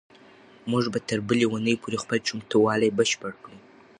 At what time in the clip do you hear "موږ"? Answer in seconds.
0.71-0.83